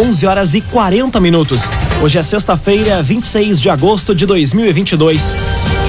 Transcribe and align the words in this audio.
11 0.00 0.26
horas 0.26 0.54
e 0.54 0.62
40 0.62 1.20
minutos. 1.20 1.70
Hoje 2.02 2.16
é 2.16 2.22
sexta-feira, 2.22 3.02
26 3.02 3.60
de 3.60 3.68
agosto 3.68 4.14
de 4.14 4.24
2022. 4.24 5.36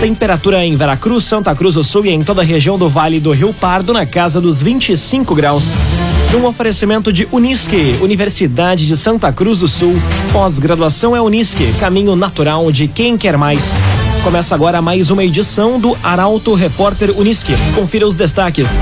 Temperatura 0.02 0.66
em 0.66 0.76
Veracruz, 0.76 1.24
Santa 1.24 1.56
Cruz 1.56 1.76
do 1.76 1.84
Sul 1.84 2.06
e 2.06 2.10
em 2.10 2.22
toda 2.22 2.42
a 2.42 2.44
região 2.44 2.78
do 2.78 2.90
Vale 2.90 3.22
do 3.22 3.32
Rio 3.32 3.54
Pardo 3.54 3.94
na 3.94 4.06
casa 4.06 4.42
dos 4.42 4.62
25 4.62 5.34
graus. 5.34 5.76
Um 6.36 6.46
oferecimento 6.46 7.14
de 7.14 7.26
Unisque, 7.32 7.98
Universidade 8.02 8.86
de 8.86 8.98
Santa 8.98 9.32
Cruz 9.32 9.60
do 9.60 9.68
Sul. 9.70 9.96
Pós-graduação 10.34 11.16
é 11.16 11.22
Unisque, 11.22 11.74
caminho 11.80 12.14
natural 12.14 12.70
de 12.70 12.90
quem 12.90 13.18
quer 13.18 13.38
mais. 13.38 13.74
Começa 14.26 14.54
agora 14.54 14.82
mais 14.82 15.10
uma 15.10 15.24
edição 15.24 15.80
do 15.80 15.98
Arauto 16.04 16.54
Repórter 16.54 17.18
Unisque. 17.18 17.54
Confira 17.76 18.06
os 18.06 18.16
destaques. 18.16 18.78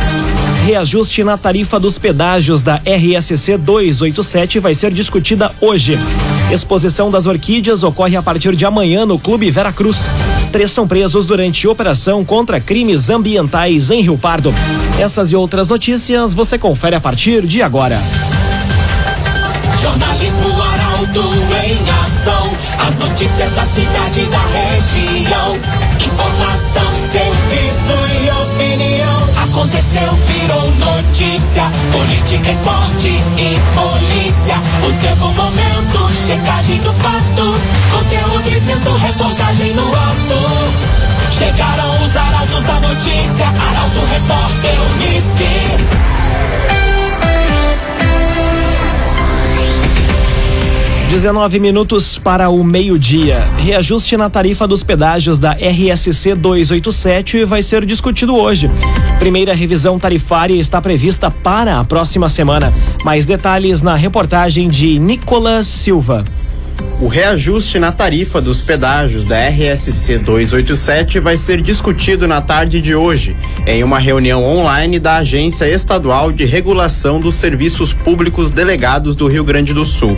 Reajuste 0.66 1.23
na 1.23 1.38
tarifa 1.38 1.80
dos 1.80 1.98
pedágios 1.98 2.62
da 2.62 2.76
RSC 2.86 3.58
287 3.58 4.59
vai 4.59 4.73
ser 4.73 4.94
discutida 4.94 5.52
hoje. 5.59 5.98
Exposição 6.52 7.09
das 7.09 7.26
orquídeas 7.26 7.84
ocorre 7.84 8.16
a 8.16 8.22
partir 8.22 8.55
de 8.55 8.66
amanhã 8.66 9.05
no 9.05 9.18
Clube 9.18 9.49
Vera 9.49 9.72
Cruz. 9.72 10.12
Três 10.52 10.72
são 10.72 10.88
presos 10.88 11.26
durante 11.26 11.68
operação 11.68 12.23
contra 12.23 12.59
crimes 12.59 13.09
ambientais 13.09 13.90
em 13.91 14.02
Rio 14.02 14.18
Pardo. 14.18 14.54
Essas 14.99 15.32
e 15.32 15.35
outras 15.35 15.70
notícias 15.70 16.34
você 16.34 16.58
confere 16.58 16.96
a 16.96 17.02
partir 17.02 17.46
de 17.46 17.62
agora. 17.62 17.99
Jornalismo 19.82 20.62
Arauto 20.62 21.34
em 21.66 21.77
ação. 22.05 22.52
As 22.85 22.96
notícias 22.98 23.52
da 23.54 23.63
cidade 23.63 24.21
e 24.21 24.26
da 24.26 24.40
região. 24.40 25.88
Informação, 25.99 26.95
serviço 26.95 27.95
e 28.21 28.30
opinião. 28.30 29.20
Aconteceu, 29.44 30.12
virou 30.26 30.71
notícia. 30.71 31.70
Política, 31.91 32.52
esporte 32.52 33.09
e 33.09 33.59
polícia. 33.76 34.55
O 34.88 34.93
tempo, 35.02 35.27
momento, 35.34 36.13
checagem 36.13 36.77
do 36.80 36.93
fato. 36.93 37.59
Conteúdo 37.91 38.49
dizendo, 38.49 38.95
reportagem 38.98 39.74
no 39.74 39.87
ato. 39.93 40.90
Chegaram 41.29 42.04
os 42.04 42.15
arautos 42.15 42.63
da 42.63 42.79
notícia. 42.79 43.48
Arauto, 43.48 44.05
repórter, 44.12 44.77
Unisque. 44.93 45.29
19 51.20 51.59
minutos 51.59 52.17
para 52.17 52.49
o 52.49 52.63
meio-dia. 52.63 53.45
Reajuste 53.57 54.15
na 54.15 54.29
tarifa 54.29 54.65
dos 54.65 54.85
pedágios 54.85 55.37
da 55.37 55.51
RSC 55.51 56.34
287 56.34 57.43
vai 57.43 57.62
ser 57.62 57.85
discutido 57.85 58.37
hoje. 58.37 58.71
Primeira 59.20 59.53
revisão 59.53 59.99
tarifária 59.99 60.55
está 60.55 60.81
prevista 60.81 61.29
para 61.29 61.77
a 61.77 61.84
próxima 61.84 62.29
semana. 62.29 62.73
Mais 63.03 63.25
detalhes 63.25 63.81
na 63.81 63.95
reportagem 63.95 64.69
de 64.69 64.97
Nicolas 64.97 65.67
Silva. 65.67 66.23
O 67.02 67.08
reajuste 67.08 67.80
na 67.80 67.94
tarifa 67.94 68.41
dos 68.41 68.62
pedágios 68.62 69.25
da 69.25 69.38
RSC 69.47 70.19
287 70.19 71.19
vai 71.19 71.38
ser 71.38 71.62
discutido 71.62 72.28
na 72.28 72.41
tarde 72.41 72.81
de 72.81 72.94
hoje, 72.94 73.38
em 73.66 73.84
uma 73.86 73.97
reunião 73.97 74.44
online 74.44 75.00
da 75.00 75.16
Agência 75.18 75.66
Estadual 75.66 76.30
de 76.30 76.44
Regulação 76.44 77.22
dos 77.22 77.36
Serviços 77.36 77.94
Públicos 77.94 78.52
Delegados 78.52 79.16
do 79.16 79.28
Rio 79.28 79.46
Grande 79.46 79.74
do 79.74 79.86
Sul. 79.86 80.18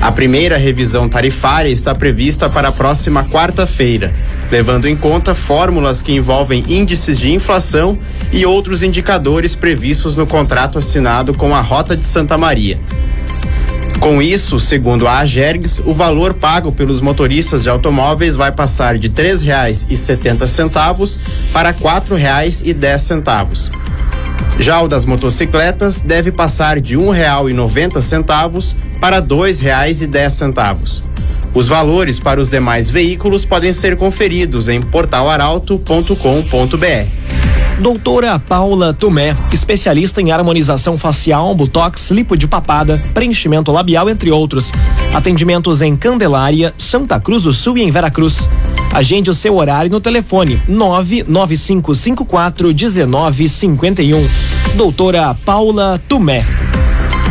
A 0.00 0.12
primeira 0.12 0.56
revisão 0.56 1.08
tarifária 1.08 1.68
está 1.68 1.92
prevista 1.94 2.48
para 2.48 2.68
a 2.68 2.72
próxima 2.72 3.24
quarta-feira, 3.24 4.14
levando 4.52 4.86
em 4.86 4.94
conta 4.94 5.34
fórmulas 5.34 6.00
que 6.00 6.12
envolvem 6.12 6.64
índices 6.68 7.18
de 7.18 7.32
inflação 7.32 7.98
e 8.32 8.46
outros 8.46 8.84
indicadores 8.84 9.56
previstos 9.56 10.14
no 10.14 10.28
contrato 10.28 10.78
assinado 10.78 11.34
com 11.34 11.54
a 11.54 11.60
Rota 11.60 11.96
de 11.96 12.04
Santa 12.04 12.38
Maria. 12.38 12.78
Com 14.00 14.20
isso, 14.22 14.58
segundo 14.60 15.06
a 15.06 15.18
Agergs, 15.18 15.82
o 15.84 15.92
valor 15.92 16.32
pago 16.34 16.72
pelos 16.72 17.00
motoristas 17.00 17.64
de 17.64 17.68
automóveis 17.68 18.36
vai 18.36 18.52
passar 18.52 18.96
de 18.96 19.08
R$ 19.08 19.14
3,70 19.14 21.18
para 21.52 21.70
R$ 21.70 21.76
4,10. 21.80 23.72
Já 24.58 24.80
o 24.80 24.88
das 24.88 25.04
motocicletas 25.04 26.00
deve 26.02 26.32
passar 26.32 26.80
de 26.80 26.96
R$ 26.96 27.02
1,90 27.02 28.76
para 29.00 29.16
R$ 29.16 29.22
2,10. 29.22 31.02
Os 31.54 31.66
valores 31.66 32.20
para 32.20 32.40
os 32.40 32.48
demais 32.48 32.88
veículos 32.90 33.44
podem 33.44 33.72
ser 33.72 33.96
conferidos 33.96 34.68
em 34.68 34.80
portalaralto.com.br. 34.80 37.17
Doutora 37.80 38.38
Paula 38.40 38.92
Tomé, 38.92 39.36
especialista 39.52 40.20
em 40.20 40.32
harmonização 40.32 40.98
facial, 40.98 41.54
botox, 41.54 42.10
lipo 42.10 42.36
de 42.36 42.48
papada, 42.48 43.00
preenchimento 43.14 43.70
labial, 43.70 44.10
entre 44.10 44.32
outros. 44.32 44.72
Atendimentos 45.14 45.80
em 45.80 45.96
Candelária, 45.96 46.74
Santa 46.76 47.20
Cruz 47.20 47.44
do 47.44 47.52
Sul 47.52 47.78
e 47.78 47.82
em 47.82 47.90
Veracruz. 47.90 48.50
Agende 48.92 49.30
o 49.30 49.34
seu 49.34 49.56
horário 49.56 49.90
no 49.90 50.00
telefone 50.00 50.60
99554 50.66 52.68
1951. 52.68 54.28
Doutora 54.76 55.36
Paula 55.44 56.00
Tomé. 56.08 56.44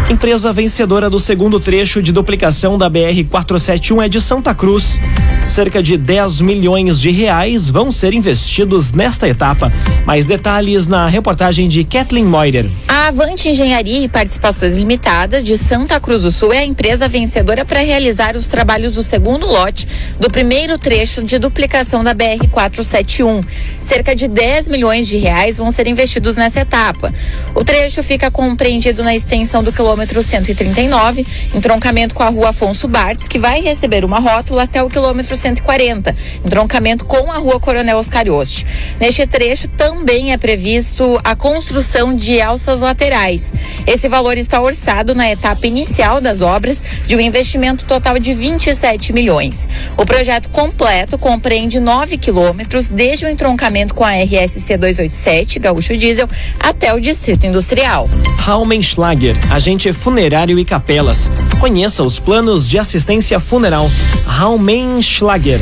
Empresa 0.09 0.53
vencedora 0.53 1.09
do 1.09 1.19
segundo 1.19 1.59
trecho 1.59 2.01
de 2.01 2.13
duplicação 2.13 2.77
da 2.77 2.87
BR 2.87 3.25
471 3.29 4.01
é 4.01 4.07
de 4.07 4.21
Santa 4.21 4.55
Cruz. 4.55 5.01
Cerca 5.45 5.83
de 5.83 5.97
10 5.97 6.39
milhões 6.39 6.97
de 6.97 7.09
reais 7.09 7.69
vão 7.69 7.91
ser 7.91 8.13
investidos 8.13 8.93
nesta 8.93 9.27
etapa. 9.27 9.69
Mais 10.05 10.25
detalhes 10.25 10.87
na 10.87 11.07
reportagem 11.07 11.67
de 11.67 11.83
Kathleen 11.83 12.23
Moider. 12.23 12.69
A 12.87 13.07
Avante 13.07 13.49
Engenharia 13.49 13.99
e 13.99 14.07
Participações 14.07 14.77
Limitadas 14.77 15.43
de 15.43 15.57
Santa 15.57 15.99
Cruz 15.99 16.23
do 16.23 16.31
Sul 16.31 16.53
é 16.53 16.59
a 16.59 16.65
empresa 16.65 17.09
vencedora 17.09 17.65
para 17.65 17.81
realizar 17.81 18.37
os 18.37 18.47
trabalhos 18.47 18.93
do 18.93 19.03
segundo 19.03 19.45
lote 19.45 19.87
do 20.19 20.29
primeiro 20.29 20.77
trecho 20.77 21.21
de 21.21 21.37
duplicação 21.37 22.01
da 22.01 22.13
BR 22.13 22.47
471. 22.49 23.41
Cerca 23.83 24.15
de 24.15 24.29
10 24.29 24.69
milhões 24.69 25.07
de 25.07 25.17
reais 25.17 25.57
vão 25.57 25.69
ser 25.69 25.87
investidos 25.87 26.37
nessa 26.37 26.61
etapa. 26.61 27.13
O 27.53 27.63
trecho 27.63 28.01
fica 28.01 28.31
compreendido 28.31 29.03
na 29.03 29.13
extensão 29.13 29.63
do 29.63 29.71
quilômetro 29.71 29.96
139, 30.05 31.25
entroncamento 31.53 32.13
com 32.13 32.23
a 32.23 32.29
rua 32.29 32.49
Afonso 32.49 32.87
Bartes, 32.87 33.27
que 33.27 33.39
vai 33.39 33.61
receber 33.61 34.03
uma 34.05 34.19
rótula 34.19 34.63
até 34.63 34.83
o 34.83 34.89
quilômetro 34.89 35.35
140, 35.35 36.15
entroncamento 36.45 37.05
com 37.05 37.31
a 37.31 37.37
rua 37.37 37.59
Coronel 37.59 37.97
Oscar 37.97 38.27
Yost. 38.27 38.65
Neste 38.99 39.25
trecho 39.25 39.67
também 39.69 40.33
é 40.33 40.37
previsto 40.37 41.19
a 41.23 41.35
construção 41.35 42.15
de 42.15 42.41
alças 42.41 42.81
laterais. 42.81 43.53
Esse 43.85 44.07
valor 44.07 44.37
está 44.37 44.61
orçado 44.61 45.15
na 45.15 45.29
etapa 45.29 45.65
inicial 45.65 46.19
das 46.19 46.41
obras 46.41 46.83
de 47.05 47.15
um 47.15 47.19
investimento 47.19 47.85
total 47.85 48.19
de 48.19 48.33
27 48.33 49.13
milhões. 49.13 49.67
O 49.95 50.05
projeto 50.05 50.49
completo 50.49 51.17
compreende 51.17 51.79
9 51.79 52.17
quilômetros 52.17 52.87
desde 52.87 53.25
o 53.25 53.29
entroncamento 53.29 53.93
com 53.93 54.03
a 54.03 54.11
RSC 54.11 54.77
287, 54.77 55.59
Gaúcho 55.59 55.97
Diesel, 55.97 56.27
até 56.59 56.93
o 56.93 56.99
Distrito 56.99 57.45
Industrial. 57.45 58.07
Raumenschlager, 58.39 59.35
agente 59.51 59.86
funerário 59.93 60.57
e 60.59 60.65
capelas. 60.65 61.31
Conheça 61.59 62.03
os 62.03 62.19
planos 62.19 62.67
de 62.67 62.77
assistência 62.77 63.39
funeral. 63.39 63.89
Raumenschlager. 64.25 65.61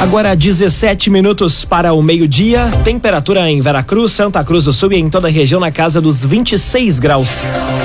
Agora 0.00 0.36
17 0.36 1.08
minutos 1.08 1.64
para 1.64 1.94
o 1.94 2.02
meio-dia. 2.02 2.70
Temperatura 2.84 3.50
em 3.50 3.60
Veracruz, 3.62 4.12
Santa 4.12 4.44
Cruz 4.44 4.64
do 4.64 4.72
Sul 4.72 4.92
e 4.92 4.96
em 4.96 5.08
toda 5.08 5.28
a 5.28 5.30
região 5.30 5.58
na 5.58 5.72
casa 5.72 5.98
dos 5.98 6.24
26 6.24 6.98
graus. 6.98 7.40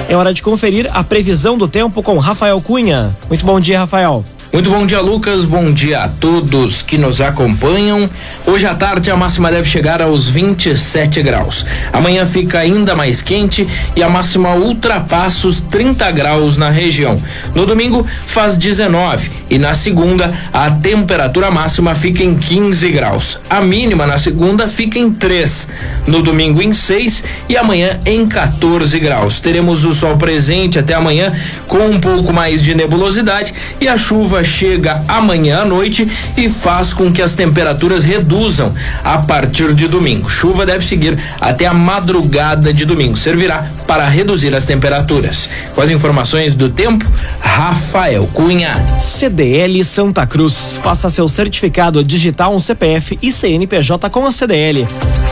É 0.10 0.16
hora 0.18 0.34
de 0.34 0.44
conferir 0.44 0.90
a 0.94 1.02
previsão 1.02 1.58
do 1.58 1.68
tempo 1.68 2.04
com 2.04 2.18
Rafael 2.18 2.60
Cunha. 2.60 3.18
Muito 3.30 3.46
bom 3.46 3.58
dia, 3.58 3.80
Rafael. 3.80 4.26
Muito 4.52 4.72
bom 4.72 4.84
dia, 4.84 5.00
Lucas. 5.00 5.46
Bom 5.46 5.72
dia 5.72 6.00
a 6.00 6.08
todos 6.08 6.82
que 6.82 6.98
nos 6.98 7.22
acompanham. 7.22 8.10
Hoje 8.48 8.66
à 8.66 8.74
tarde 8.74 9.12
a 9.12 9.16
máxima 9.16 9.52
deve 9.52 9.70
chegar 9.70 10.02
aos 10.02 10.28
27 10.28 11.22
graus. 11.22 11.64
Amanhã 11.94 12.26
fica 12.26 12.58
ainda 12.58 12.96
mais 12.96 13.22
quente 13.22 13.68
e 13.96 14.02
a 14.02 14.10
máxima 14.10 14.56
ultrapassa 14.56 15.48
os 15.48 15.62
30 15.62 16.10
graus 16.12 16.58
na 16.58 16.72
região. 16.72 17.22
No 17.54 17.68
domingo 17.68 18.04
faz 18.26 18.58
19 18.58 19.32
e 19.52 19.60
na 19.60 19.76
segunda 19.76 20.34
a 20.52 20.72
temperatura 20.72 21.52
máxima 21.52 21.94
fica 21.94 22.24
em 22.24 22.36
15 22.36 22.90
graus. 22.90 23.40
A 23.48 23.62
mínima 23.62 24.08
na 24.08 24.18
segunda 24.18 24.68
fica 24.68 24.98
em 24.98 25.12
3. 25.12 25.68
No 26.08 26.24
domingo 26.24 26.60
em 26.60 26.74
6 26.74 27.24
e 27.48 27.56
amanhã 27.56 28.00
em 28.04 28.28
14 28.28 28.98
graus. 29.00 29.40
Teremos 29.40 29.86
o 29.86 29.94
sol 29.94 30.18
presente 30.18 30.80
até 30.80 30.96
amanhã 30.96 31.32
com 31.68 31.86
um 31.86 32.00
pouco 32.00 32.34
mais 32.34 32.64
de 32.64 32.74
nebulosidade 32.74 33.54
e 33.80 33.88
a 33.88 33.96
chuva 33.96 34.39
chega 34.44 35.04
amanhã 35.08 35.62
à 35.62 35.66
noite 35.66 36.08
e 36.38 36.50
faz 36.50 36.94
com 36.94 37.12
que 37.12 37.22
as 37.22 37.34
temperaturas 37.34 38.04
reduzam 38.04 38.74
a 39.04 39.18
partir 39.20 39.74
de 39.74 39.88
domingo. 39.88 40.30
Chuva 40.30 40.66
deve 40.66 40.84
seguir 40.86 41.18
até 41.40 41.66
a 41.66 41.74
madrugada 41.74 42.74
de 42.74 42.86
domingo, 42.86 43.18
servirá 43.18 43.66
para 43.88 44.08
reduzir 44.08 44.54
as 44.56 44.66
temperaturas. 44.66 45.50
Com 45.74 45.82
as 45.82 45.90
informações 45.90 46.56
do 46.56 46.70
tempo, 46.70 47.06
Rafael 47.40 48.28
Cunha. 48.34 48.74
CDL 49.00 49.84
Santa 49.84 50.26
Cruz. 50.26 50.80
Faça 50.84 51.10
seu 51.10 51.28
certificado 51.28 52.04
digital, 52.04 52.54
um 52.54 52.60
CPF 52.60 53.18
e 53.22 53.32
CNPJ 53.32 54.10
com 54.10 54.26
a 54.26 54.32
CDL. 54.32 54.88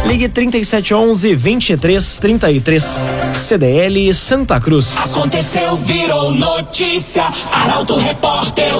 Ligue 0.06 0.30
3711 0.30 1.36
2333. 1.36 3.08
CDL 3.36 4.14
Santa 4.14 4.60
Cruz. 4.60 4.98
Aconteceu, 4.98 5.78
virou 5.78 6.32
notícia. 6.32 7.26
Arauto 7.52 7.98
Repórter 7.98 8.74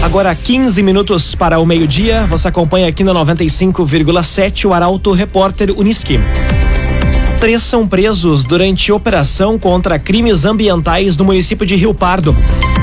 Agora 0.00 0.32
15 0.34 0.80
minutos 0.84 1.34
para 1.34 1.58
o 1.58 1.66
meio-dia. 1.66 2.26
Você 2.26 2.46
acompanha 2.46 2.86
aqui 2.86 3.02
no 3.02 3.12
95,7 3.12 4.66
o 4.66 4.72
Arauto 4.72 5.10
Repórter 5.10 5.76
Uniski. 5.76 6.20
Três 7.40 7.60
são 7.64 7.88
presos 7.88 8.44
durante 8.44 8.92
operação 8.92 9.58
contra 9.58 9.98
crimes 9.98 10.44
ambientais 10.44 11.16
no 11.16 11.24
município 11.24 11.66
de 11.66 11.74
Rio 11.74 11.92
Pardo. 11.92 12.32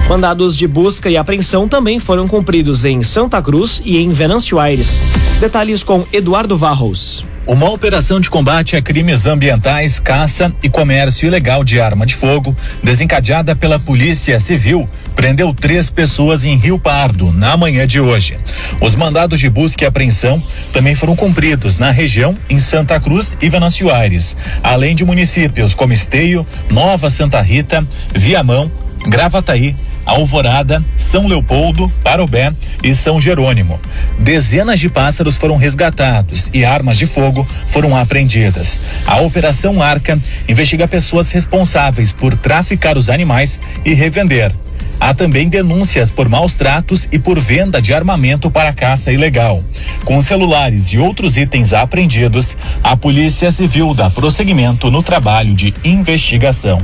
Mandados 0.10 0.58
de 0.58 0.68
busca 0.68 1.10
e 1.10 1.16
apreensão 1.16 1.66
também 1.66 1.98
foram 1.98 2.28
cumpridos 2.28 2.84
em 2.84 3.02
Santa 3.02 3.42
Cruz 3.42 3.82
e 3.86 3.98
em 3.98 4.10
Venâncio 4.10 4.60
Aires. 4.60 5.02
Detalhes 5.40 5.82
com 5.82 6.06
Eduardo 6.12 6.58
Varros. 6.58 7.29
Uma 7.50 7.72
operação 7.72 8.20
de 8.20 8.30
combate 8.30 8.76
a 8.76 8.82
crimes 8.82 9.26
ambientais, 9.26 10.00
caça 10.00 10.54
e 10.62 10.70
comércio 10.70 11.26
ilegal 11.26 11.64
de 11.64 11.82
arma 11.82 12.06
de 12.06 12.14
fogo, 12.14 12.56
desencadeada 12.84 13.56
pela 13.56 13.80
Polícia 13.80 14.40
Civil, 14.40 14.88
prendeu 15.16 15.52
três 15.52 15.90
pessoas 15.90 16.46
em 16.46 16.56
Rio 16.56 16.78
Pardo 16.78 17.32
na 17.32 17.58
manhã 17.58 17.88
de 17.88 18.00
hoje. 18.00 18.38
Os 18.80 18.96
mandados 18.96 19.40
de 19.40 19.50
busca 19.50 19.84
e 19.84 19.88
apreensão 19.88 20.44
também 20.72 20.94
foram 20.94 21.16
cumpridos 21.16 21.80
na 21.80 21.90
região, 21.90 22.36
em 22.48 22.60
Santa 22.60 23.00
Cruz 23.00 23.36
e 23.42 23.50
Venâncio 23.50 23.92
Aires, 23.92 24.38
além 24.62 24.94
de 24.94 25.04
municípios 25.04 25.74
como 25.74 25.92
Esteio, 25.92 26.46
Nova 26.70 27.10
Santa 27.10 27.42
Rita, 27.42 27.84
Viamão, 28.14 28.72
Gravataí, 29.08 29.76
Alvorada, 30.10 30.84
São 30.98 31.28
Leopoldo, 31.28 31.88
Parobé 32.04 32.52
e 32.84 32.96
São 32.96 33.22
Jerônimo. 33.22 33.80
Dezenas 34.18 34.80
de 34.80 34.90
pássaros 34.90 35.38
foram 35.38 35.56
resgatados 35.56 36.50
e 36.52 36.66
armas 36.66 36.98
de 36.98 37.06
fogo 37.06 37.48
foram 37.70 37.96
apreendidas. 37.96 38.82
A 39.06 39.18
Operação 39.22 39.82
Arca 39.82 40.20
investiga 40.48 40.88
pessoas 40.88 41.30
responsáveis 41.30 42.12
por 42.12 42.36
traficar 42.36 42.98
os 42.98 43.10
animais 43.10 43.62
e 43.86 43.94
revender. 43.94 44.52
Há 45.00 45.14
também 45.14 45.48
denúncias 45.48 46.12
por 46.12 46.28
maus 46.28 46.56
tratos 46.56 47.08
e 47.12 47.18
por 47.18 47.40
venda 47.40 47.82
de 47.82 47.94
armamento 47.94 48.52
para 48.52 48.74
caça 48.74 49.12
ilegal. 49.12 49.64
Com 50.04 50.22
celulares 50.22 50.88
e 50.88 50.98
outros 50.98 51.38
itens 51.38 51.72
apreendidos, 51.72 52.58
a 52.84 52.98
Polícia 52.98 53.52
Civil 53.52 53.94
dá 53.94 54.10
prosseguimento 54.10 54.92
no 54.92 55.02
trabalho 55.02 55.54
de 55.54 55.74
investigação. 55.86 56.82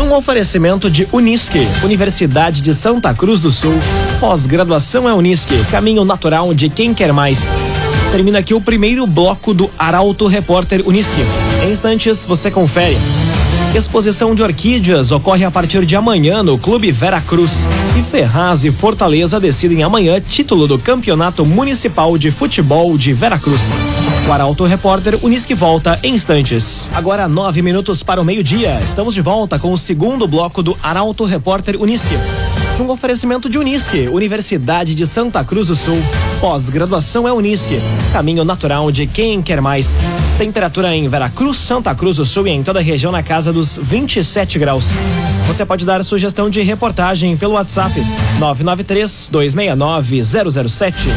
Um 0.00 0.12
oferecimento 0.14 0.90
de 0.90 1.06
Unisque, 1.12 1.66
Universidade 1.82 2.60
de 2.60 2.74
Santa 2.74 3.14
Cruz 3.14 3.40
do 3.40 3.50
Sul. 3.50 3.74
Pós-graduação 4.18 5.08
é 5.08 5.14
Unisque, 5.14 5.64
caminho 5.70 6.04
natural 6.04 6.52
de 6.52 6.68
quem 6.68 6.92
quer 6.92 7.12
mais. 7.12 7.52
Termina 8.10 8.40
aqui 8.40 8.52
o 8.52 8.60
primeiro 8.60 9.06
bloco 9.06 9.54
do 9.54 9.70
Arauto 9.78 10.26
Repórter 10.26 10.82
Unisque. 10.86 11.22
Em 11.64 11.70
instantes, 11.70 12.26
você 12.26 12.50
confere. 12.50 12.96
Exposição 13.74 14.34
de 14.34 14.42
orquídeas 14.42 15.10
ocorre 15.10 15.44
a 15.44 15.50
partir 15.50 15.86
de 15.86 15.96
amanhã 15.96 16.42
no 16.42 16.58
Clube 16.58 16.90
Vera 16.90 17.20
Cruz. 17.20 17.70
E 17.98 18.02
Ferraz 18.02 18.64
e 18.64 18.70
Fortaleza 18.70 19.40
decidem 19.40 19.82
amanhã 19.82 20.20
título 20.20 20.68
do 20.68 20.78
Campeonato 20.78 21.46
Municipal 21.46 22.18
de 22.18 22.30
Futebol 22.30 22.98
de 22.98 23.14
Vera 23.14 23.38
Cruz. 23.38 23.72
O 24.28 24.32
Arauto 24.32 24.64
Repórter 24.64 25.18
Unisque 25.22 25.52
volta 25.52 25.98
em 26.02 26.14
instantes. 26.14 26.88
Agora 26.94 27.26
nove 27.28 27.60
minutos 27.60 28.02
para 28.02 28.20
o 28.20 28.24
meio-dia. 28.24 28.80
Estamos 28.84 29.14
de 29.14 29.20
volta 29.20 29.58
com 29.58 29.72
o 29.72 29.78
segundo 29.78 30.28
bloco 30.28 30.62
do 30.62 30.76
Arauto 30.82 31.24
Repórter 31.24 31.80
Unisque. 31.80 32.16
Um 32.80 32.88
oferecimento 32.88 33.48
de 33.50 33.58
Unisque, 33.58 34.08
Universidade 34.08 34.94
de 34.94 35.06
Santa 35.06 35.44
Cruz 35.44 35.66
do 35.66 35.76
Sul. 35.76 35.98
Pós-graduação 36.40 37.26
é 37.26 37.32
Unisque. 37.32 37.80
Caminho 38.12 38.44
natural 38.44 38.90
de 38.90 39.06
quem 39.06 39.42
quer 39.42 39.60
mais. 39.60 39.98
Temperatura 40.38 40.94
em 40.94 41.08
Veracruz, 41.08 41.58
Santa 41.58 41.94
Cruz 41.94 42.16
do 42.16 42.24
Sul 42.24 42.46
e 42.46 42.50
em 42.50 42.62
toda 42.62 42.78
a 42.78 42.82
região 42.82 43.12
na 43.12 43.22
casa 43.22 43.52
dos 43.52 43.76
27 43.76 44.58
graus. 44.58 44.90
Você 45.46 45.66
pode 45.66 45.84
dar 45.84 46.02
sugestão 46.04 46.48
de 46.48 46.62
reportagem 46.62 47.36
pelo 47.36 47.54
WhatsApp 47.54 47.92
993 48.38 49.28
269 49.30 50.22
007. 50.70 51.08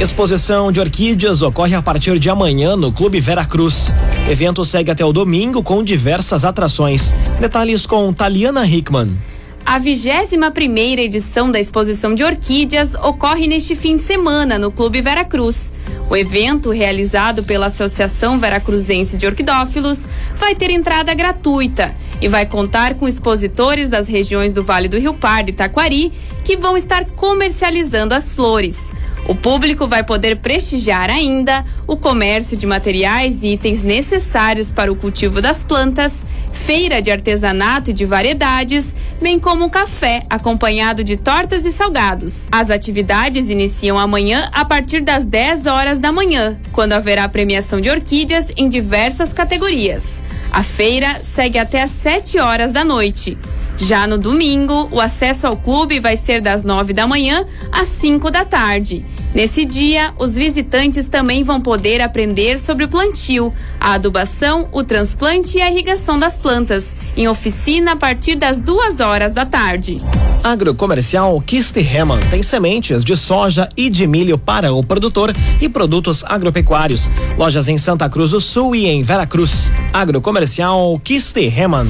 Exposição 0.00 0.70
de 0.70 0.78
orquídeas 0.78 1.42
ocorre 1.42 1.74
a 1.74 1.82
partir 1.82 2.20
de 2.20 2.30
amanhã 2.30 2.76
no 2.76 2.92
Clube 2.92 3.18
Vera 3.18 3.44
Cruz. 3.44 3.92
Evento 4.30 4.64
segue 4.64 4.92
até 4.92 5.04
o 5.04 5.12
domingo 5.12 5.60
com 5.60 5.82
diversas 5.82 6.44
atrações. 6.44 7.16
Detalhes 7.40 7.84
com 7.84 8.12
Taliana 8.12 8.64
Hickman. 8.64 9.18
A 9.66 9.76
21 9.76 10.52
primeira 10.52 11.02
edição 11.02 11.50
da 11.50 11.58
exposição 11.58 12.14
de 12.14 12.22
orquídeas 12.22 12.94
ocorre 12.94 13.48
neste 13.48 13.74
fim 13.74 13.96
de 13.96 14.04
semana 14.04 14.56
no 14.56 14.70
Clube 14.70 15.00
Veracruz. 15.00 15.72
O 16.08 16.16
evento, 16.16 16.70
realizado 16.70 17.42
pela 17.42 17.66
Associação 17.66 18.38
Veracruzense 18.38 19.16
de 19.16 19.26
Orquidófilos, 19.26 20.06
vai 20.36 20.54
ter 20.54 20.70
entrada 20.70 21.12
gratuita 21.12 21.92
e 22.20 22.28
vai 22.28 22.46
contar 22.46 22.94
com 22.94 23.08
expositores 23.08 23.90
das 23.90 24.06
regiões 24.06 24.52
do 24.52 24.62
Vale 24.62 24.86
do 24.86 24.96
Rio 24.96 25.14
Pardo 25.14 25.50
e 25.50 25.52
Taquari 25.52 26.12
que 26.44 26.56
vão 26.56 26.76
estar 26.76 27.04
comercializando 27.04 28.14
as 28.14 28.32
flores. 28.32 28.92
O 29.28 29.34
público 29.34 29.86
vai 29.86 30.02
poder 30.02 30.36
prestigiar 30.36 31.10
ainda 31.10 31.62
o 31.86 31.98
comércio 31.98 32.56
de 32.56 32.66
materiais 32.66 33.42
e 33.42 33.48
itens 33.48 33.82
necessários 33.82 34.72
para 34.72 34.90
o 34.90 34.96
cultivo 34.96 35.42
das 35.42 35.62
plantas, 35.62 36.24
feira 36.50 37.02
de 37.02 37.10
artesanato 37.10 37.90
e 37.90 37.92
de 37.92 38.06
variedades, 38.06 38.96
bem 39.20 39.38
como 39.38 39.68
café 39.68 40.24
acompanhado 40.30 41.04
de 41.04 41.18
tortas 41.18 41.66
e 41.66 41.72
salgados. 41.72 42.48
As 42.50 42.70
atividades 42.70 43.50
iniciam 43.50 43.98
amanhã 43.98 44.48
a 44.50 44.64
partir 44.64 45.02
das 45.02 45.26
10 45.26 45.66
horas 45.66 45.98
da 45.98 46.10
manhã, 46.10 46.58
quando 46.72 46.94
haverá 46.94 47.28
premiação 47.28 47.82
de 47.82 47.90
orquídeas 47.90 48.50
em 48.56 48.66
diversas 48.66 49.30
categorias. 49.34 50.22
A 50.50 50.62
feira 50.62 51.18
segue 51.22 51.58
até 51.58 51.82
às 51.82 51.90
7 51.90 52.38
horas 52.38 52.72
da 52.72 52.82
noite. 52.82 53.36
Já 53.76 54.08
no 54.08 54.18
domingo, 54.18 54.88
o 54.90 55.00
acesso 55.00 55.46
ao 55.46 55.56
clube 55.56 56.00
vai 56.00 56.16
ser 56.16 56.40
das 56.40 56.64
9 56.64 56.92
da 56.92 57.06
manhã 57.06 57.46
às 57.70 57.86
5 57.86 58.28
da 58.28 58.44
tarde. 58.44 59.04
Nesse 59.34 59.64
dia, 59.64 60.12
os 60.18 60.36
visitantes 60.36 61.08
também 61.08 61.42
vão 61.42 61.60
poder 61.60 62.00
aprender 62.00 62.58
sobre 62.58 62.84
o 62.84 62.88
plantio, 62.88 63.52
a 63.78 63.92
adubação, 63.92 64.68
o 64.72 64.82
transplante 64.82 65.58
e 65.58 65.62
a 65.62 65.70
irrigação 65.70 66.18
das 66.18 66.38
plantas, 66.38 66.96
em 67.16 67.28
oficina 67.28 67.92
a 67.92 67.96
partir 67.96 68.36
das 68.36 68.60
2 68.60 69.00
horas 69.00 69.32
da 69.32 69.44
tarde. 69.44 69.98
Agrocomercial 70.42 71.40
Kiste 71.42 71.80
Heman 71.80 72.20
tem 72.30 72.42
sementes 72.42 73.04
de 73.04 73.16
soja 73.16 73.68
e 73.76 73.90
de 73.90 74.06
milho 74.06 74.38
para 74.38 74.72
o 74.72 74.82
produtor 74.82 75.34
e 75.60 75.68
produtos 75.68 76.24
agropecuários. 76.24 77.10
Lojas 77.36 77.68
em 77.68 77.76
Santa 77.76 78.08
Cruz 78.08 78.30
do 78.30 78.40
Sul 78.40 78.74
e 78.74 78.86
em 78.86 79.02
Veracruz. 79.02 79.70
Agrocomercial 79.92 80.98
Kiste 81.04 81.44
Heman. 81.44 81.88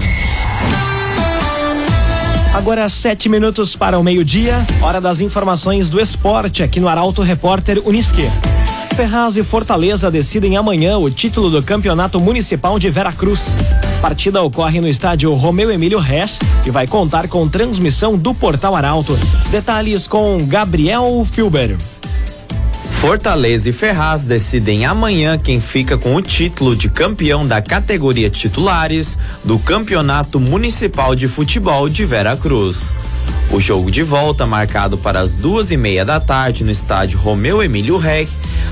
Agora 2.59 2.89
sete 2.89 3.29
minutos 3.29 3.77
para 3.77 3.97
o 3.97 4.03
meio-dia, 4.03 4.67
hora 4.83 5.01
das 5.01 5.21
informações 5.21 5.89
do 5.89 6.01
esporte 6.01 6.61
aqui 6.61 6.81
no 6.81 6.89
Arauto 6.89 7.23
Repórter 7.23 7.81
Unisque. 7.87 8.29
Ferraz 8.97 9.37
e 9.37 9.45
Fortaleza 9.45 10.11
decidem 10.11 10.57
amanhã 10.57 10.99
o 10.99 11.09
título 11.09 11.51
do 11.51 11.63
Campeonato 11.63 12.19
Municipal 12.19 12.77
de 12.77 12.91
Veracruz. 12.91 13.57
Partida 14.03 14.43
ocorre 14.43 14.81
no 14.81 14.89
estádio 14.89 15.33
Romeu 15.35 15.71
Emílio 15.71 16.01
Res 16.01 16.41
e 16.67 16.71
vai 16.71 16.89
contar 16.89 17.29
com 17.29 17.49
transmissão 17.49 18.17
do 18.19 18.35
Portal 18.35 18.75
Arauto. 18.75 19.17
Detalhes 19.53 20.09
com 20.09 20.45
Gabriel 20.45 21.25
Filber. 21.31 21.77
Fortaleza 22.99 23.71
e 23.71 23.73
Ferraz 23.73 24.25
decidem 24.25 24.85
amanhã 24.85 25.39
quem 25.39 25.61
fica 25.61 25.97
com 25.97 26.17
o 26.17 26.21
título 26.21 26.75
de 26.75 26.91
campeão 26.91 27.47
da 27.47 27.63
categoria 27.63 28.29
titulares 28.29 29.17
do 29.45 29.57
Campeonato 29.57 30.41
Municipal 30.41 31.15
de 31.15 31.29
Futebol 31.29 31.89
de 31.89 32.05
Veracruz. 32.05 32.93
O 33.53 33.61
jogo 33.61 33.89
de 33.89 34.03
volta, 34.03 34.45
marcado 34.47 34.99
para 34.99 35.21
as 35.21 35.37
duas 35.37 35.71
e 35.71 35.77
meia 35.77 36.05
da 36.05 36.19
tarde 36.19 36.65
no 36.65 36.73
estádio 36.73 37.21
Romeu 37.21 37.63
Emílio 37.63 37.99
Rec, 37.99 38.29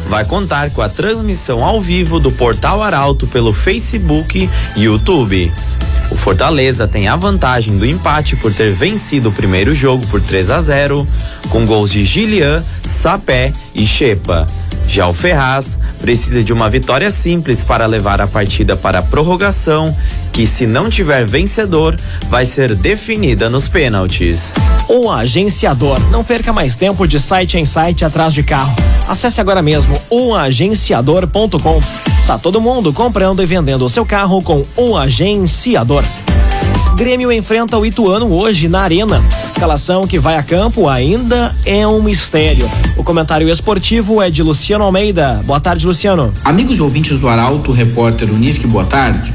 vai 0.09 0.25
contar 0.25 0.71
com 0.71 0.83
a 0.83 0.89
transmissão 0.89 1.65
ao 1.65 1.81
vivo 1.81 2.21
do 2.21 2.31
Portal 2.31 2.83
Arauto 2.83 3.27
pelo 3.27 3.53
Facebook 3.53 4.49
e 4.77 4.83
YouTube. 4.83 5.53
O 6.11 6.17
Fortaleza 6.17 6.87
tem 6.87 7.09
a 7.09 7.17
vantagem 7.17 7.77
do 7.77 7.85
empate 7.85 8.37
por 8.37 8.55
ter 8.55 8.73
vencido 8.73 9.29
o 9.29 9.33
primeiro 9.33 9.75
jogo 9.75 10.07
por 10.07 10.21
3 10.21 10.51
a 10.51 10.61
0, 10.61 11.07
com 11.49 11.67
gols 11.67 11.91
de 11.91 12.05
Gilian, 12.05 12.63
Sapé 12.85 13.53
e 13.75 13.85
Chepa. 13.85 14.47
Já 14.89 15.09
o 15.09 15.13
Ferraz 15.13 15.81
precisa 16.01 16.45
de 16.45 16.53
uma 16.53 16.71
vitória 16.71 17.11
simples 17.11 17.65
para 17.65 17.87
levar 17.87 18.21
a 18.21 18.27
partida 18.27 18.77
para 18.77 19.01
a 19.01 19.03
prorrogação, 19.03 19.97
que 20.33 20.47
se 20.47 20.67
não 20.67 20.89
tiver 20.89 21.27
vencedor, 21.27 21.97
vai 22.29 22.47
ser 22.47 22.75
definida 22.75 23.51
nos 23.51 23.69
pênaltis. 23.69 24.55
O 24.89 25.11
agenciador. 25.11 25.99
Não 26.11 26.23
perca 26.23 26.53
mais 26.53 26.77
tempo 26.77 27.07
de 27.07 27.19
site 27.19 27.59
em 27.59 27.67
site 27.67 28.05
atrás 28.05 28.33
de 28.33 28.45
carro. 28.45 28.77
Acesse 29.09 29.41
agora 29.41 29.61
mesmo 29.61 29.86
oagenciador.com. 30.11 31.81
Tá 32.27 32.39
todo 32.39 32.61
mundo 32.61 32.93
comprando 32.93 33.43
e 33.43 33.47
vendendo 33.47 33.85
o 33.85 33.89
seu 33.89 34.05
carro 34.05 34.43
com 34.43 34.63
o 34.77 34.97
agenciador. 34.97 36.03
Grêmio 36.97 37.31
enfrenta 37.31 37.77
o 37.77 37.85
Ituano 37.85 38.33
hoje 38.33 38.69
na 38.69 38.81
Arena. 38.81 39.23
Escalação 39.45 40.07
que 40.07 40.19
vai 40.19 40.37
a 40.37 40.43
campo 40.43 40.89
ainda 40.89 41.55
é 41.67 41.87
um 41.87 42.03
mistério. 42.03 42.69
O 42.97 43.05
comentário 43.05 43.49
esportivo 43.51 44.23
é 44.23 44.31
de 44.31 44.43
Luciano 44.43 44.83
Almeida. 44.83 45.41
Boa 45.45 45.61
tarde, 45.61 45.87
Luciano. 45.87 46.33
Amigos 46.43 46.79
e 46.79 46.83
ouvintes 46.83 47.21
do 47.21 47.29
Arauto, 47.29 47.71
repórter 47.71 48.31
Unisque, 48.33 48.67
boa 48.67 48.85
tarde. 48.87 49.33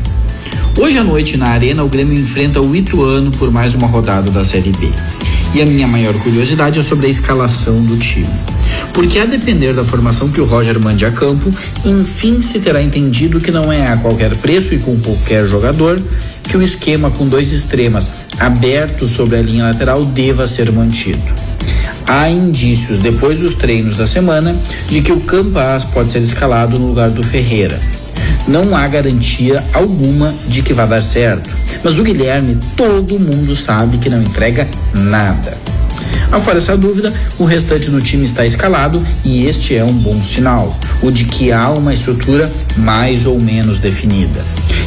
Hoje 0.79 0.98
à 0.98 1.03
noite 1.03 1.38
na 1.38 1.50
Arena, 1.50 1.84
o 1.84 1.88
Grêmio 1.88 2.17
enfrenta 2.17 2.60
o 2.60 2.75
Ituano 2.75 3.29
por 3.29 3.51
mais 3.51 3.75
uma 3.75 3.88
rodada 3.88 4.31
da 4.31 4.43
Série 4.43 4.72
B. 4.72 4.89
E 5.53 5.62
a 5.62 5.65
minha 5.65 5.88
maior 5.88 6.15
curiosidade 6.15 6.79
é 6.79 6.81
sobre 6.81 7.05
a 7.05 7.10
escalação 7.10 7.75
do 7.84 7.96
time. 7.98 8.25
Porque 8.93 9.19
a 9.19 9.25
depender 9.25 9.74
da 9.74 9.86
formação 9.86 10.29
que 10.29 10.41
o 10.41 10.45
Roger 10.45 10.79
mande 10.79 11.05
a 11.05 11.12
campo, 11.12 11.50
enfim 11.86 12.41
se 12.41 12.60
terá 12.60 12.81
entendido 12.81 13.39
que 13.39 13.51
não 13.51 13.71
é 13.71 13.88
a 13.88 13.98
qualquer 13.98 14.36
preço 14.38 14.74
e 14.74 14.79
com 14.79 15.00
qualquer 15.00 15.48
jogador 15.48 16.01
que 16.43 16.57
o 16.57 16.62
esquema 16.62 17.10
com 17.10 17.27
dois 17.27 17.51
extremas 17.51 18.12
abertos 18.38 19.12
sobre 19.12 19.38
a 19.38 19.41
linha 19.41 19.65
lateral 19.65 20.03
deva 20.03 20.48
ser 20.48 20.71
mantido. 20.71 21.21
Há 22.07 22.29
indícios, 22.29 23.00
depois 23.00 23.39
dos 23.39 23.55
treinos 23.55 23.95
da 23.95 24.05
semana, 24.05 24.53
de 24.89 25.01
que 25.01 25.13
o 25.13 25.21
Campas 25.21 25.86
pode 25.86 26.12
ser 26.12 26.19
escalado 26.19 26.77
no 26.77 26.88
lugar 26.88 27.10
do 27.10 27.24
Ferreira. 27.24 27.79
Não 28.48 28.75
há 28.75 28.86
garantia 28.88 29.63
alguma 29.74 30.33
de 30.48 30.62
que 30.62 30.74
vai 30.74 30.88
dar 30.88 31.01
certo, 31.01 31.50
mas 31.83 31.98
o 32.00 32.03
Guilherme 32.03 32.57
todo 32.75 33.19
mundo 33.19 33.55
sabe 33.55 33.98
que 33.98 34.10
não 34.10 34.21
entrega 34.21 34.67
nada. 34.93 35.70
Afora 36.31 36.59
essa 36.59 36.77
dúvida, 36.77 37.13
o 37.38 37.43
restante 37.43 37.89
do 37.89 38.01
time 38.01 38.23
está 38.23 38.45
escalado 38.45 39.03
e 39.25 39.45
este 39.47 39.75
é 39.75 39.83
um 39.83 39.93
bom 39.93 40.23
sinal, 40.23 40.73
o 41.01 41.11
de 41.11 41.25
que 41.25 41.51
há 41.51 41.69
uma 41.69 41.93
estrutura 41.93 42.50
mais 42.77 43.25
ou 43.25 43.39
menos 43.39 43.79
definida. 43.79 44.41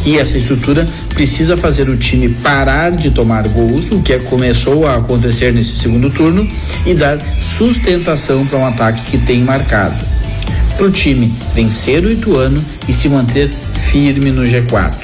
E 0.07 0.19
essa 0.19 0.39
estrutura 0.39 0.87
precisa 1.11 1.55
fazer 1.55 1.89
o 1.89 1.99
time 1.99 2.29
parar 2.29 2.93
de 2.93 3.11
tomar 3.11 3.47
gols, 3.49 3.91
o 3.91 4.01
que 4.01 4.19
começou 4.21 4.87
a 4.87 4.97
acontecer 4.97 5.53
nesse 5.53 5.79
segundo 5.79 6.09
turno, 6.11 6.49
e 6.87 6.95
dar 6.95 7.19
sustentação 7.43 8.47
para 8.47 8.59
um 8.59 8.67
ataque 8.67 9.03
que 9.11 9.19
tem 9.19 9.43
marcado. 9.43 9.95
Para 10.77 10.87
o 10.87 10.91
time 10.91 11.33
vencer 11.55 12.05
o 12.05 12.11
Ituano 12.11 12.61
e 12.89 12.93
se 12.93 13.09
manter 13.09 13.51
firme 13.51 14.31
no 14.31 14.43
G4. 14.43 14.95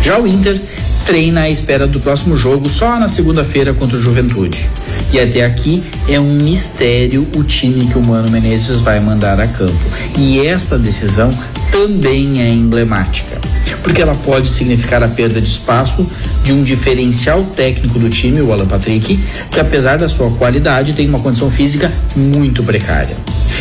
Já 0.00 0.18
o 0.18 0.26
Inter 0.26 0.58
treina 1.04 1.42
à 1.42 1.50
espera 1.50 1.86
do 1.86 2.00
próximo 2.00 2.36
jogo 2.36 2.68
só 2.68 2.98
na 2.98 3.08
segunda-feira 3.08 3.74
contra 3.74 3.96
o 3.96 4.00
Juventude. 4.00 4.68
E 5.12 5.18
até 5.18 5.44
aqui 5.44 5.82
é 6.06 6.20
um 6.20 6.34
mistério 6.34 7.26
o 7.34 7.42
time 7.42 7.86
que 7.86 7.96
o 7.96 8.06
Mano 8.06 8.30
Menezes 8.30 8.80
vai 8.80 9.00
mandar 9.00 9.40
a 9.40 9.46
campo. 9.46 9.78
E 10.18 10.46
esta 10.46 10.78
decisão 10.78 11.30
também 11.70 12.42
é 12.42 12.48
emblemática, 12.48 13.40
porque 13.82 14.02
ela 14.02 14.14
pode 14.14 14.48
significar 14.48 15.02
a 15.02 15.08
perda 15.08 15.40
de 15.40 15.48
espaço 15.48 16.06
de 16.42 16.52
um 16.52 16.62
diferencial 16.62 17.42
técnico 17.42 17.98
do 17.98 18.08
time, 18.10 18.40
o 18.40 18.52
Alan 18.52 18.66
Patrick, 18.66 19.18
que 19.50 19.60
apesar 19.60 19.96
da 19.96 20.08
sua 20.08 20.30
qualidade 20.32 20.92
tem 20.92 21.08
uma 21.08 21.20
condição 21.20 21.50
física 21.50 21.92
muito 22.16 22.62
precária. 22.62 23.16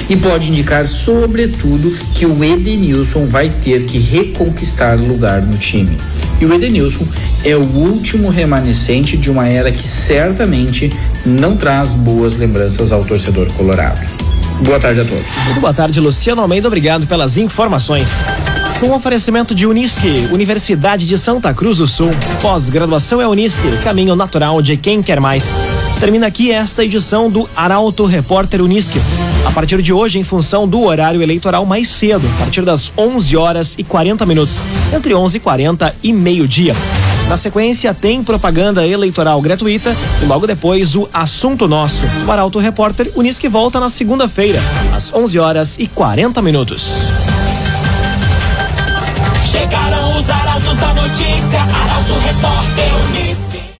E 0.09 0.15
pode 0.15 0.49
indicar, 0.49 0.87
sobretudo, 0.87 1.91
que 2.13 2.25
o 2.25 2.43
Edenilson 2.43 3.25
vai 3.25 3.49
ter 3.49 3.85
que 3.85 3.97
reconquistar 3.97 4.97
lugar 4.97 5.41
no 5.41 5.57
time. 5.57 5.97
E 6.39 6.45
o 6.45 6.53
Edenilson 6.53 7.05
é 7.43 7.55
o 7.55 7.63
último 7.63 8.29
remanescente 8.29 9.17
de 9.17 9.29
uma 9.29 9.47
era 9.47 9.71
que 9.71 9.85
certamente 9.85 10.89
não 11.25 11.57
traz 11.57 11.93
boas 11.93 12.37
lembranças 12.37 12.91
ao 12.91 13.03
torcedor 13.03 13.51
colorado. 13.53 13.99
Boa 14.61 14.79
tarde 14.79 15.01
a 15.01 15.05
todos. 15.05 15.59
Boa 15.59 15.73
tarde, 15.73 15.99
Luciano 15.99 16.41
Almeida. 16.41 16.67
Obrigado 16.67 17.05
pelas 17.05 17.37
informações. 17.37 18.23
Com 18.79 18.91
oferecimento 18.91 19.53
de 19.53 19.65
Unisque, 19.65 20.27
Universidade 20.31 21.05
de 21.05 21.17
Santa 21.17 21.53
Cruz 21.53 21.77
do 21.77 21.87
Sul. 21.87 22.11
Pós-graduação 22.41 23.21
é 23.21 23.27
Unisque, 23.27 23.67
caminho 23.83 24.15
natural 24.15 24.61
de 24.61 24.77
quem 24.77 25.03
quer 25.03 25.19
mais. 25.19 25.55
Termina 25.99 26.27
aqui 26.27 26.51
esta 26.51 26.83
edição 26.83 27.29
do 27.29 27.49
Arauto 27.55 28.05
Repórter 28.05 28.61
Unisque. 28.61 28.99
A 29.47 29.51
partir 29.57 29.81
de 29.81 29.93
hoje, 29.93 30.19
em 30.19 30.23
função 30.23 30.67
do 30.67 30.83
horário 30.83 31.21
eleitoral 31.21 31.65
mais 31.65 31.87
cedo, 31.87 32.27
a 32.35 32.39
partir 32.39 32.63
das 32.63 32.91
11 32.97 33.37
horas 33.37 33.75
e 33.77 33.83
40 33.83 34.25
minutos, 34.25 34.61
entre 34.93 35.15
11 35.15 35.37
e 35.37 35.39
40 35.39 35.95
e 36.03 36.11
meio-dia. 36.11 36.75
Na 37.29 37.37
sequência, 37.37 37.93
tem 37.93 38.21
propaganda 38.21 38.85
eleitoral 38.85 39.41
gratuita 39.41 39.95
e 40.21 40.25
logo 40.25 40.45
depois 40.45 40.95
o 40.95 41.07
Assunto 41.13 41.65
Nosso. 41.65 42.05
O 42.27 42.31
Arauto 42.31 42.59
Repórter 42.59 43.09
Unisque 43.15 43.47
volta 43.47 43.79
na 43.79 43.89
segunda-feira, 43.89 44.59
às 44.93 45.13
11 45.13 45.39
horas 45.39 45.79
e 45.79 45.87
40 45.87 46.41
minutos. 46.41 47.07
Chegaram 49.49 50.17
os 50.19 50.29
arautos 50.29 50.77
da 50.77 50.93
notícia, 50.93 51.61
Arauto 51.61 52.19
Repórter. 52.19 53.06